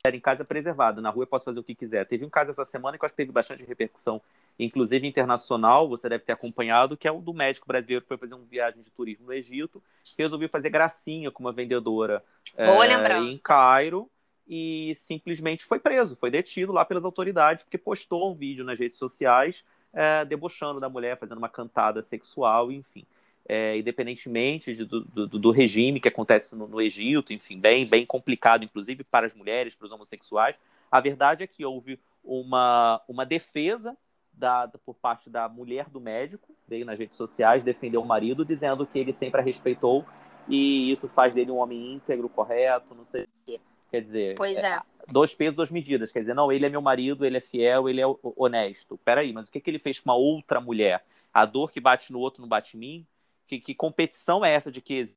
[0.07, 2.51] em casa é preservado na rua eu posso fazer o que quiser teve um caso
[2.51, 4.21] essa semana que eu acho que teve bastante repercussão
[4.57, 8.35] inclusive internacional você deve ter acompanhado que é o do médico brasileiro que foi fazer
[8.35, 9.83] uma viagem de turismo no Egito
[10.17, 12.23] resolveu fazer gracinha com uma vendedora
[12.55, 14.09] é, em Cairo
[14.47, 18.97] e simplesmente foi preso, foi detido lá pelas autoridades, porque postou um vídeo nas redes
[18.97, 23.05] sociais é, debochando da mulher, fazendo uma cantada sexual, enfim.
[23.47, 28.03] É, independentemente de, do, do, do, regime que acontece no, no, Egito, enfim, bem, bem
[28.03, 30.55] complicado, inclusive para as mulheres, para os homossexuais,
[30.91, 33.95] a verdade é que houve uma, uma defesa
[34.33, 38.85] dada por parte da mulher do médico, veio nas redes sociais defender o marido, dizendo
[38.85, 40.03] que ele sempre a respeitou
[40.47, 43.59] e isso faz dele um homem íntegro, correto, não sei o quê.
[43.95, 44.75] Quer dizer, pois é.
[44.75, 44.81] é.
[45.09, 46.11] dois pesos, duas medidas.
[46.11, 48.05] Quer dizer, não, ele é meu marido, ele é fiel, ele é
[48.35, 48.97] honesto.
[49.05, 51.05] Peraí, mas o que, que ele fez com uma outra mulher?
[51.33, 53.07] A dor que bate no outro não bate em mim?
[53.47, 55.15] Que, que competição é essa de que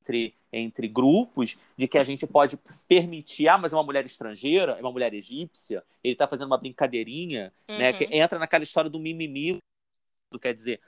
[0.00, 2.58] entre, entre grupos de que a gente pode
[2.88, 6.56] permitir, ah, mas é uma mulher estrangeira, é uma mulher egípcia, ele está fazendo uma
[6.56, 7.76] brincadeirinha, uhum.
[7.76, 7.92] né?
[7.92, 8.10] Que uhum.
[8.12, 9.58] entra naquela história do mimimi,
[10.40, 10.80] quer dizer,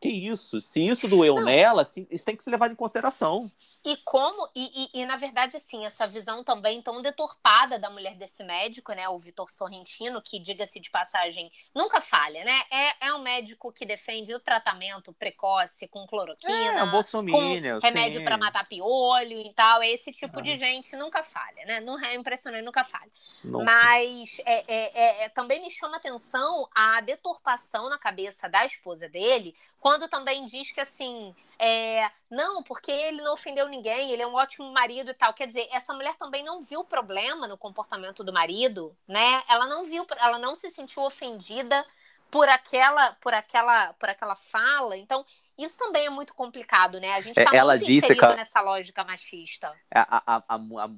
[0.00, 0.60] que isso?
[0.60, 1.44] Se isso doeu não.
[1.44, 3.50] nela, isso tem que ser levado em consideração.
[3.84, 8.14] E como, e, e, e, na verdade, assim, essa visão também tão deturpada da mulher
[8.14, 12.62] desse médico, né, o Vitor Sorrentino, que, diga-se de passagem, nunca falha, né?
[12.70, 18.38] É, é um médico que defende o tratamento precoce com cloroquina, é, com remédio para
[18.38, 19.82] matar piolho e tal.
[19.82, 20.42] Esse tipo ah.
[20.42, 21.80] de gente nunca falha, né?
[21.80, 23.10] Não é impressionante, nunca falha.
[23.42, 23.64] Nunca.
[23.64, 29.08] Mas é, é, é, é, também me chama atenção a deturpação na cabeça da esposa
[29.08, 34.26] dele quando também diz que assim, é, não, porque ele não ofendeu ninguém, ele é
[34.26, 35.32] um ótimo marido e tal.
[35.32, 39.42] Quer dizer, essa mulher também não viu problema no comportamento do marido, né?
[39.48, 41.84] Ela não viu, ela não se sentiu ofendida
[42.30, 44.96] por aquela, por aquela, por aquela fala.
[44.96, 45.24] Então,
[45.56, 47.14] isso também é muito complicado, né?
[47.14, 48.36] A gente está é, muito disse inserido que...
[48.36, 49.72] nessa lógica machista.
[49.92, 50.90] A, a, a, a,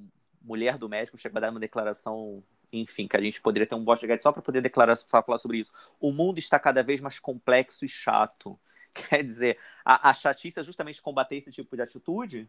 [0.42, 3.84] mulher do médico chegou a dar uma declaração enfim, que a gente poderia ter um
[3.84, 5.72] bosta de só para poder declarar, falar sobre isso.
[6.00, 8.58] O mundo está cada vez mais complexo e chato.
[8.94, 12.48] Quer dizer, a, a chatice é justamente combater esse tipo de atitude.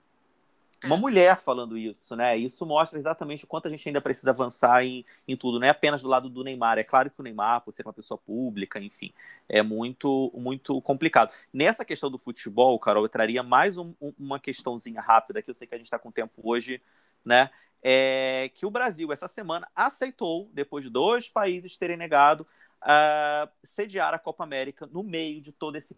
[0.84, 1.00] Uma é.
[1.00, 2.36] mulher falando isso, né?
[2.36, 5.70] Isso mostra exatamente o quanto a gente ainda precisa avançar em, em tudo, não é
[5.70, 6.80] apenas do lado do Neymar.
[6.80, 9.14] É claro que o Neymar, por ser uma pessoa pública, enfim,
[9.48, 11.32] é muito, muito complicado.
[11.54, 15.68] Nessa questão do futebol, Carol, eu traria mais um, uma questãozinha rápida, que eu sei
[15.68, 16.82] que a gente está com tempo hoje,
[17.24, 17.52] né?
[17.84, 22.46] É que o Brasil, essa semana, aceitou, depois de dois países terem negado,
[22.84, 25.96] uh, sediar a Copa América no meio de todo esse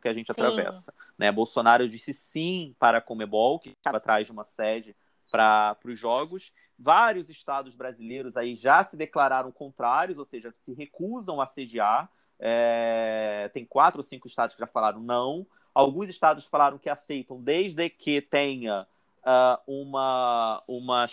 [0.00, 0.40] que a gente sim.
[0.40, 0.92] atravessa.
[1.18, 1.30] Né?
[1.30, 4.96] Bolsonaro disse sim para a Comebol, que estava atrás de uma sede
[5.30, 6.52] para os jogos.
[6.78, 12.10] Vários estados brasileiros aí já se declararam contrários, ou seja, se recusam a sediar.
[12.38, 13.50] É...
[13.54, 15.46] Tem quatro ou cinco estados que já falaram não.
[15.72, 18.86] Alguns estados falaram que aceitam desde que tenha
[19.24, 21.06] uh, uma, uma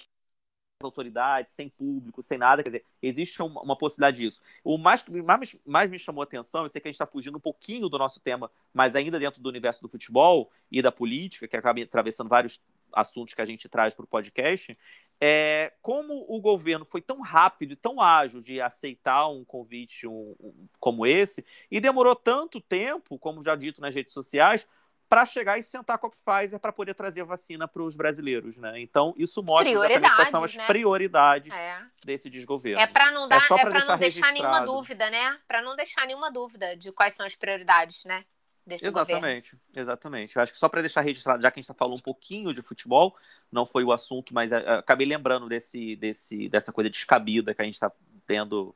[0.83, 4.41] autoridades, sem público, sem nada, quer dizer, existe uma, uma possibilidade disso.
[4.63, 7.05] O mais que mais, mais me chamou a atenção, eu sei que a gente está
[7.05, 10.91] fugindo um pouquinho do nosso tema, mas ainda dentro do universo do futebol e da
[10.91, 12.59] política, que acaba atravessando vários
[12.93, 14.77] assuntos que a gente traz para o podcast,
[15.19, 20.67] é como o governo foi tão rápido tão ágil de aceitar um convite um, um,
[20.79, 24.67] como esse, e demorou tanto tempo, como já dito nas redes sociais,
[25.11, 28.55] para chegar e sentar com a Pfizer para poder trazer a vacina para os brasileiros,
[28.55, 28.79] né?
[28.79, 30.65] Então isso mostra quais são as né?
[30.67, 31.85] prioridades é.
[32.05, 32.79] desse desgoverno.
[32.79, 35.37] É para não dar, é, é para não deixar nenhuma dúvida, né?
[35.49, 38.23] Para não deixar nenhuma dúvida de quais são as prioridades, né?
[38.65, 39.59] desse exatamente, governo.
[39.75, 40.35] Exatamente.
[40.37, 42.53] Eu acho que só para deixar registrado, já que a gente está falando um pouquinho
[42.53, 43.13] de futebol,
[43.51, 47.65] não foi o assunto, mas uh, acabei lembrando desse, desse, dessa coisa descabida que a
[47.65, 47.91] gente está
[48.25, 48.73] tendo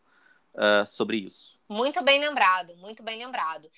[0.56, 1.60] uh, sobre isso.
[1.68, 3.70] Muito bem lembrado, muito bem lembrado.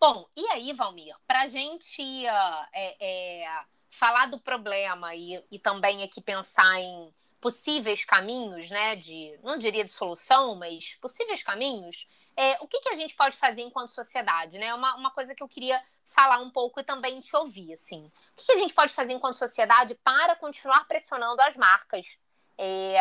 [0.00, 2.96] Bom, e aí, Valmir, para a gente uh, é,
[3.44, 9.58] é, falar do problema e, e também aqui pensar em possíveis caminhos, né, de, não
[9.58, 13.90] diria de solução, mas possíveis caminhos, é, o que, que a gente pode fazer enquanto
[13.90, 14.74] sociedade, né?
[14.74, 18.06] Uma, uma coisa que eu queria falar um pouco e também te ouvir, assim.
[18.06, 22.18] O que, que a gente pode fazer enquanto sociedade para continuar pressionando as marcas
[22.56, 22.96] é,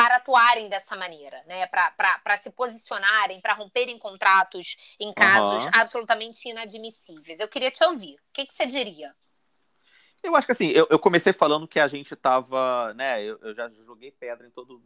[0.00, 1.66] para atuarem dessa maneira, né?
[1.66, 5.70] Para se posicionarem, para romperem contratos em casos uhum.
[5.74, 7.38] absolutamente inadmissíveis.
[7.38, 8.14] Eu queria te ouvir.
[8.14, 9.14] O que, que você diria?
[10.22, 13.22] Eu acho que assim, eu, eu, comecei falando que a gente estava, né?
[13.22, 14.82] Eu, eu, já joguei pedra em todo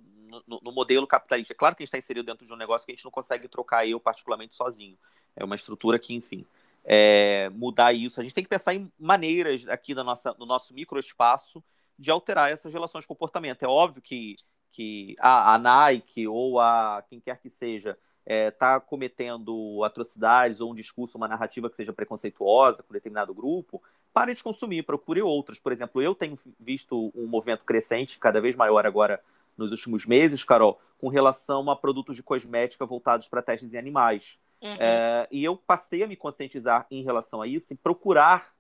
[0.48, 1.55] no, no, modelo capitalista.
[1.55, 3.12] É claro que a gente está inserido dentro de um negócio que a gente não
[3.12, 4.98] consegue trocar eu particularmente sozinho.
[5.37, 6.44] É uma estrutura que, enfim,
[6.85, 8.18] é, mudar isso.
[8.18, 11.62] A gente tem que pensar em maneiras aqui da nossa, no nosso microespaço
[11.96, 13.62] de alterar essas relações de comportamento.
[13.62, 14.35] É óbvio que,
[14.75, 20.61] que a, a Nike ou a quem quer que seja está é, tá cometendo atrocidades
[20.61, 23.81] ou um discurso, uma narrativa que seja preconceituosa com determinado grupo,
[24.13, 25.61] pare de consumir, procure outras.
[25.61, 29.23] Por exemplo, eu tenho visto um movimento crescente, cada vez maior agora
[29.57, 34.37] nos últimos meses, Carol, com relação a produtos de cosmética voltados para testes em animais.
[34.61, 34.77] Uhum.
[34.81, 38.53] É, e eu passei a me conscientizar em relação a isso e procurar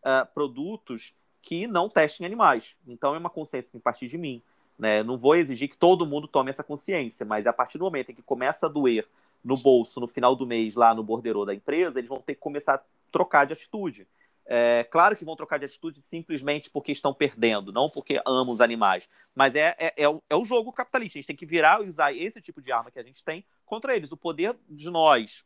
[0.00, 2.74] uh, produtos que não testem animais.
[2.88, 4.42] Então é uma consciência que partir de mim.
[4.80, 5.02] Né?
[5.02, 8.14] Não vou exigir que todo mundo tome essa consciência, mas a partir do momento em
[8.14, 9.06] que começa a doer
[9.44, 12.40] no bolso, no final do mês, lá no borderô da empresa, eles vão ter que
[12.40, 14.08] começar a trocar de atitude.
[14.46, 18.62] É, claro que vão trocar de atitude simplesmente porque estão perdendo, não porque amam os
[18.62, 19.06] animais.
[19.34, 21.18] Mas é, é, é, o, é o jogo capitalista.
[21.18, 23.44] A gente tem que virar e usar esse tipo de arma que a gente tem
[23.66, 24.12] contra eles.
[24.12, 25.44] O poder de nós,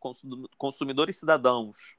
[0.56, 1.96] consumidores cidadãos,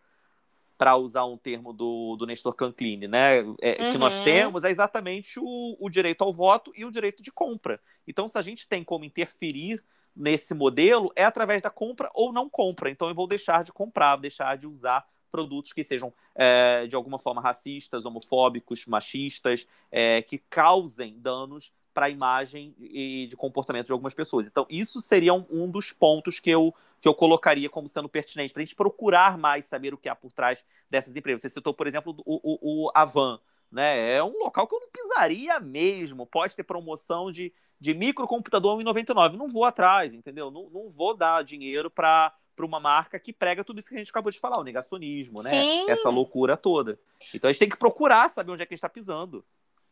[0.78, 3.40] para usar um termo do, do Nestor Canclini, né?
[3.62, 3.92] É, uhum.
[3.92, 4.24] Que nós uhum.
[4.24, 7.80] temos é exatamente o, o direito ao voto e o direito de compra.
[8.08, 9.82] Então, se a gente tem como interferir
[10.16, 12.90] nesse modelo, é através da compra ou não compra.
[12.90, 17.20] Então, eu vou deixar de comprar, deixar de usar produtos que sejam é, de alguma
[17.20, 23.94] forma racistas, homofóbicos, machistas, é, que causem danos para a imagem e de comportamento de
[23.94, 24.46] algumas pessoas.
[24.46, 28.52] Então, isso seria um, um dos pontos que eu, que eu colocaria como sendo pertinente,
[28.52, 31.42] para a gente procurar mais saber o que há por trás dessas empresas.
[31.42, 33.40] Você citou, por exemplo, o, o, o Avan.
[33.72, 34.18] Né?
[34.18, 36.28] É um local que eu não pisaria mesmo.
[36.28, 39.38] Pode ter promoção de, de microcomputador 1,99.
[39.38, 40.52] Não vou atrás, entendeu?
[40.52, 43.98] Não, não vou dar dinheiro para para uma marca que prega tudo isso que a
[43.98, 45.50] gente acabou de falar, o negacionismo, né?
[45.50, 45.90] Sim.
[45.90, 46.98] Essa loucura toda.
[47.34, 49.44] Então a gente tem que procurar saber onde é que a gente está pisando.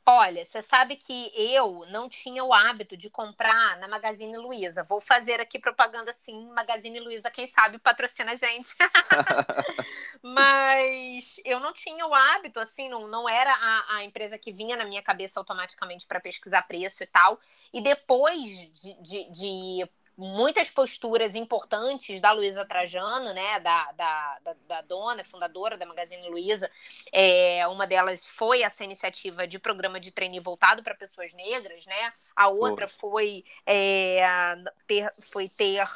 [0.06, 4.84] Olha, você sabe que eu não tinha o hábito de comprar na Magazine Luiza.
[4.84, 8.76] Vou fazer aqui propaganda sim, Magazine Luiza, quem sabe patrocina a gente.
[10.22, 14.76] Mas eu não tinha o hábito, assim, não, não era a, a empresa que vinha
[14.76, 17.40] na minha cabeça automaticamente para pesquisar preço e tal.
[17.72, 24.82] E depois de, de, de muitas posturas importantes da Luísa Trajano, né, da, da, da,
[24.82, 26.70] dona, fundadora da Magazine Luiza.
[27.12, 32.14] É, uma delas foi essa iniciativa de programa de treino voltado para pessoas negras, né?
[32.36, 34.56] A outra foi, é,
[34.88, 35.88] ter, foi ter,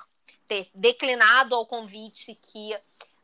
[0.47, 2.75] ter declinado ao convite que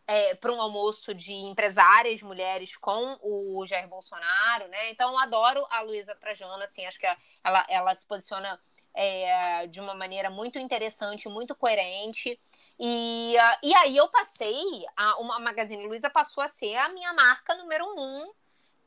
[0.06, 4.92] é, para um almoço de empresárias mulheres com o Jair Bolsonaro, né?
[4.92, 7.08] Então, adoro a Luísa Trajano, assim, acho que
[7.44, 8.60] ela, ela se posiciona
[8.94, 12.40] é, de uma maneira muito interessante, muito coerente.
[12.80, 17.14] E, uh, e aí eu passei, a, uma Magazine Luiza passou a ser a minha
[17.14, 18.34] marca número um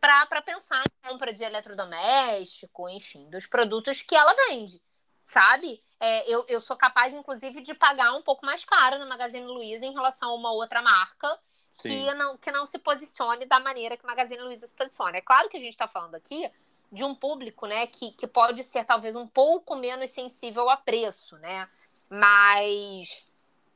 [0.01, 4.81] para pensar em compra de eletrodoméstico, enfim, dos produtos que ela vende,
[5.23, 5.83] sabe?
[5.99, 9.85] É, eu, eu sou capaz, inclusive, de pagar um pouco mais caro na Magazine Luiza
[9.85, 11.29] em relação a uma outra marca
[11.79, 15.19] que não, que não se posicione da maneira que a Magazine Luiza se posiciona.
[15.19, 16.51] É claro que a gente está falando aqui
[16.90, 21.37] de um público, né, que, que pode ser talvez um pouco menos sensível a preço,
[21.38, 21.66] né?
[22.09, 23.27] Mas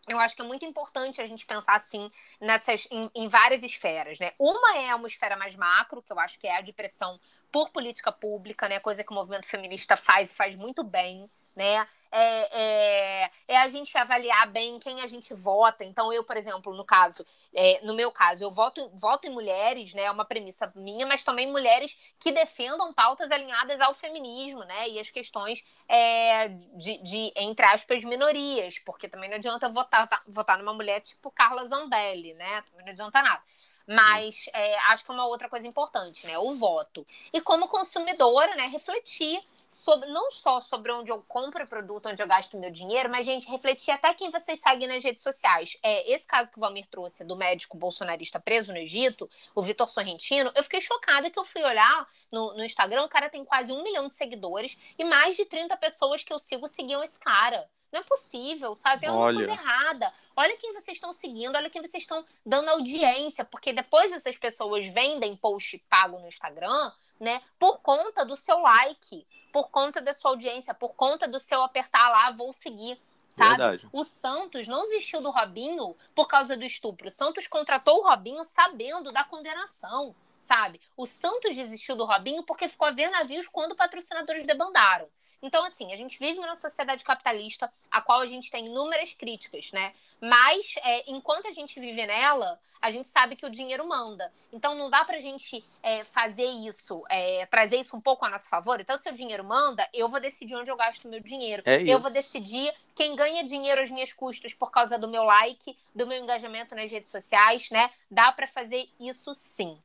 [0.08, 4.18] eu acho que é muito importante a gente pensar assim nessas em, em, várias esferas,
[4.18, 4.32] né?
[4.38, 7.18] Uma é uma esfera mais macro, que eu acho que é a de pressão
[7.50, 8.80] por política pública, né?
[8.80, 11.28] Coisa que o movimento feminista faz e faz muito bem,
[11.60, 11.86] né?
[12.12, 15.84] é, é, é, a gente avaliar bem quem a gente vota.
[15.84, 19.94] Então, eu, por exemplo, no caso, é, no meu caso, eu voto, voto em mulheres,
[19.94, 20.02] né?
[20.02, 24.88] É uma premissa minha, mas também mulheres que defendam pautas alinhadas ao feminismo, né?
[24.88, 30.58] E as questões é, de, de, entre aspas, minorias, porque também não adianta votar, votar
[30.58, 32.62] numa mulher tipo Carla Zambelli, né?
[32.70, 33.42] Também não adianta nada.
[33.86, 36.38] Mas é, acho que é uma outra coisa importante, né?
[36.38, 37.04] O voto.
[37.32, 42.20] E como consumidora, né, refletir sobre, não só sobre onde eu compro o produto, onde
[42.20, 45.78] eu gasto meu dinheiro, mas, gente, refletir até quem vocês seguem nas redes sociais.
[45.82, 49.88] É, esse caso que o Valmir trouxe do médico bolsonarista preso no Egito, o Vitor
[49.88, 53.72] Sorrentino, eu fiquei chocada que eu fui olhar no, no Instagram, o cara tem quase
[53.72, 57.68] um milhão de seguidores e mais de 30 pessoas que eu sigo seguiam esse cara.
[57.92, 59.00] Não é possível, sabe?
[59.00, 60.12] Tem alguma coisa errada.
[60.36, 64.86] Olha quem vocês estão seguindo, olha quem vocês estão dando audiência, porque depois essas pessoas
[64.86, 67.42] vendem post pago no Instagram, né?
[67.58, 72.08] Por conta do seu like, por conta da sua audiência, por conta do seu apertar
[72.10, 73.00] lá, vou seguir.
[73.30, 73.58] Sabe?
[73.58, 73.88] Verdade.
[73.92, 77.06] O Santos não desistiu do Robinho por causa do estupro.
[77.06, 80.80] O Santos contratou o Robinho sabendo da condenação, sabe?
[80.96, 85.08] O Santos desistiu do Robinho porque ficou a ver navios quando patrocinadores debandaram.
[85.42, 89.72] Então, assim, a gente vive numa sociedade capitalista a qual a gente tem inúmeras críticas,
[89.72, 89.92] né?
[90.20, 94.32] Mas, é, enquanto a gente vive nela, a gente sabe que o dinheiro manda.
[94.52, 98.48] Então, não dá pra gente é, fazer isso, é, trazer isso um pouco a nosso
[98.48, 98.80] favor.
[98.80, 101.62] Então, se o dinheiro manda, eu vou decidir onde eu gasto o meu dinheiro.
[101.64, 105.76] É eu vou decidir quem ganha dinheiro às minhas custas por causa do meu like,
[105.94, 107.90] do meu engajamento nas redes sociais, né?
[108.10, 109.78] Dá para fazer isso sim.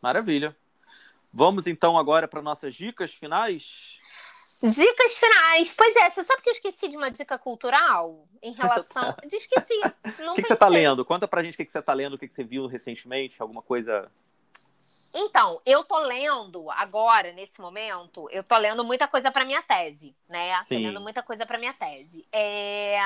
[0.00, 0.56] Maravilha.
[1.32, 3.98] Vamos então agora para nossas dicas finais?
[4.62, 5.72] Dicas finais.
[5.76, 9.14] Pois é, você sabe que eu esqueci de uma dica cultural em relação.
[9.26, 9.74] De esqueci.
[9.78, 11.04] O que, que, você está lendo?
[11.04, 13.40] Conta pra gente o que, que você está lendo, o que, que você viu recentemente,
[13.40, 14.10] alguma coisa.
[15.14, 20.14] Então, eu tô lendo agora, nesse momento, eu tô lendo muita coisa para minha tese,
[20.28, 20.60] né?
[20.64, 20.76] Sim.
[20.76, 22.26] Tô lendo muita coisa para minha tese.
[22.32, 22.98] É...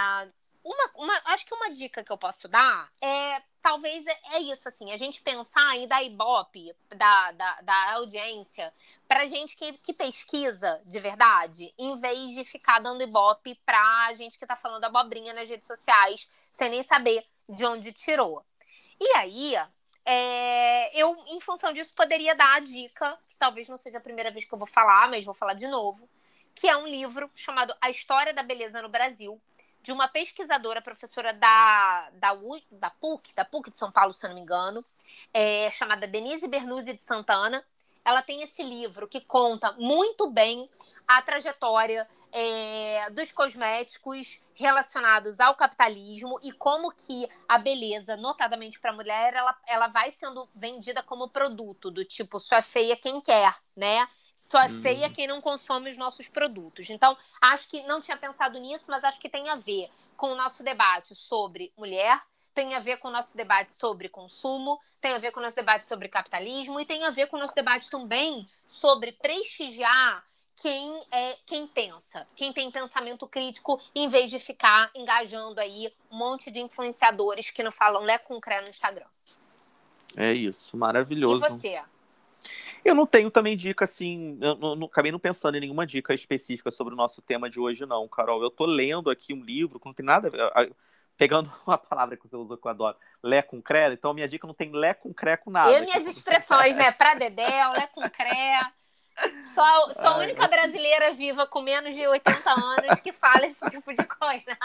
[0.64, 4.68] Uma, uma, acho que uma dica que eu posso dar é talvez é, é isso,
[4.68, 8.72] assim, a gente pensar em dar ibope da, da, da audiência
[9.07, 14.38] pra gente que, que pesquisa de verdade, em vez de ficar dando ibope pra gente
[14.38, 18.44] que tá falando abobrinha nas redes sociais, sem nem saber de onde tirou.
[19.01, 19.55] E aí,
[20.05, 24.31] é, eu, em função disso, poderia dar a dica, que talvez não seja a primeira
[24.31, 26.09] vez que eu vou falar, mas vou falar de novo,
[26.55, 29.40] que é um livro chamado A História da Beleza no Brasil,
[29.83, 34.27] de uma pesquisadora, professora da, da, U, da PUC, da PUC de São Paulo, se
[34.29, 34.85] não me engano,
[35.35, 37.64] é, chamada Denise Bernuzzi de Santana.
[38.05, 40.68] Ela tem esse livro que conta muito bem
[41.07, 48.90] a trajetória é, dos cosméticos relacionados ao capitalismo e como que a beleza, notadamente para
[48.90, 53.21] a mulher, ela, ela vai sendo vendida como produto, do tipo, só é feia quem
[53.21, 54.07] quer, né?
[54.42, 56.90] Só é feia quem não consome os nossos produtos.
[56.90, 60.35] Então, acho que não tinha pensado nisso, mas acho que tem a ver com o
[60.35, 62.20] nosso debate sobre mulher,
[62.52, 65.55] tem a ver com o nosso debate sobre consumo, tem a ver com o nosso
[65.55, 70.24] debate sobre capitalismo e tem a ver com o nosso debate também sobre prestigiar
[70.61, 76.16] quem é quem pensa, quem tem pensamento crítico, em vez de ficar engajando aí um
[76.16, 79.07] monte de influenciadores que não falam lé com cré no Instagram.
[80.16, 81.46] É isso, maravilhoso.
[81.46, 81.83] E você?
[82.85, 86.12] Eu não tenho também dica assim, eu não, não, acabei não pensando em nenhuma dica
[86.12, 88.42] específica sobre o nosso tema de hoje, não, Carol.
[88.42, 90.75] Eu tô lendo aqui um livro que não tem nada a ver.
[91.16, 94.47] Pegando uma palavra que você usou que eu adoro, lé com cré, então minha dica
[94.47, 95.71] não tem lé com cré com nada.
[95.71, 96.90] Eu minhas expressões, né?
[96.90, 98.61] Pra dedéu, lé com cré.
[99.44, 103.94] Só, sou a única brasileira viva com menos de 80 anos que fala esse tipo
[103.94, 104.57] de coisa.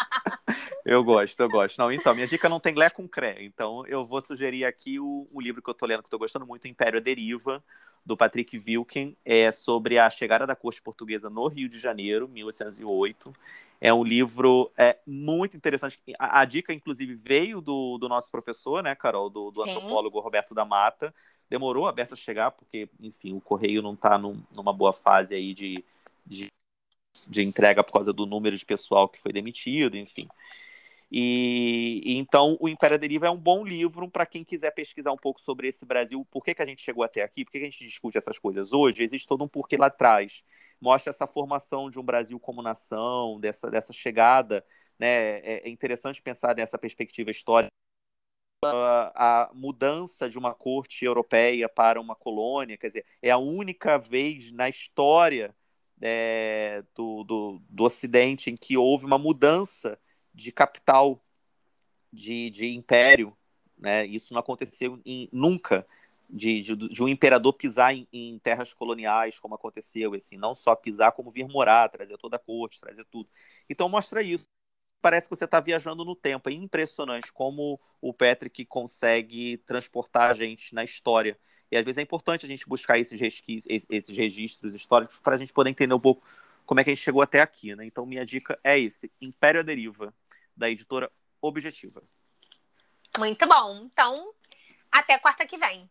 [0.85, 1.77] Eu gosto, eu gosto.
[1.77, 3.43] Não, então, minha dica não tem lé com cré.
[3.43, 6.17] Então, eu vou sugerir aqui o, o livro que eu tô lendo, que eu tô
[6.17, 7.63] gostando muito, Império à Deriva,
[8.05, 13.33] do Patrick Wilken, é sobre a chegada da corte portuguesa no Rio de Janeiro, 1808.
[13.81, 15.99] É um livro é, muito interessante.
[16.17, 20.55] A, a dica, inclusive, veio do, do nosso professor, né, Carol, do, do antropólogo Roberto
[20.55, 21.13] da Mata,
[21.49, 25.53] demorou a Berta chegar, porque, enfim, o correio não está num, numa boa fase aí
[25.53, 25.83] de,
[26.25, 26.51] de,
[27.27, 30.27] de, entrega por causa do número de pessoal que foi demitido, enfim.
[31.11, 35.17] E, e então o Império Deriva é um bom livro para quem quiser pesquisar um
[35.17, 37.65] pouco sobre esse Brasil, por que, que a gente chegou até aqui, por que, que
[37.65, 40.43] a gente discute essas coisas hoje, existe todo um porquê lá atrás.
[40.79, 44.63] Mostra essa formação de um Brasil como nação, dessa, dessa chegada.
[44.99, 45.39] Né?
[45.39, 47.71] É, é interessante pensar nessa perspectiva histórica
[48.65, 54.51] a mudança de uma corte europeia para uma colônia, quer dizer, é a única vez
[54.51, 55.55] na história
[56.01, 59.99] é, do, do, do Ocidente em que houve uma mudança
[60.33, 61.23] de capital,
[62.11, 63.35] de, de império.
[63.77, 64.05] Né?
[64.05, 65.85] Isso não aconteceu em, nunca.
[66.29, 70.75] De, de, de, um imperador pisar em, em, terras coloniais, como aconteceu, assim, não só
[70.75, 73.29] pisar, como vir morar, trazer toda a corte, trazer tudo.
[73.69, 74.45] Então mostra isso
[75.07, 76.49] parece que você está viajando no tempo.
[76.49, 81.39] É impressionante como o Patrick consegue transportar a gente na história.
[81.71, 83.21] E às vezes é importante a gente buscar esses,
[83.89, 86.27] esses registros históricos para a gente poder entender um pouco
[86.65, 87.73] como é que a gente chegou até aqui.
[87.73, 87.85] Né?
[87.85, 90.13] Então, minha dica é esse: Império à Deriva,
[90.57, 91.09] da editora
[91.41, 92.03] Objetiva.
[93.17, 93.83] Muito bom.
[93.85, 94.33] Então,
[94.91, 95.87] até quarta que vem.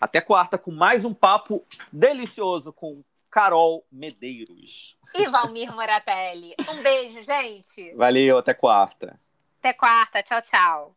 [0.00, 4.94] Até quarta com mais um papo delicioso com Carol Medeiros.
[5.14, 6.54] E Valmir Moratelli.
[6.68, 7.94] Um beijo, gente.
[7.94, 9.18] Valeu, até quarta.
[9.58, 10.96] Até quarta, tchau, tchau.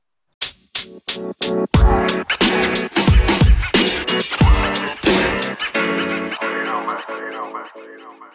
[0.86, 0.92] You
[6.66, 7.00] know, man.
[7.08, 7.66] You know, man.
[7.78, 8.32] You know, man.